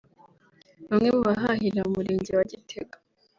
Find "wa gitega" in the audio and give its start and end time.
2.37-2.97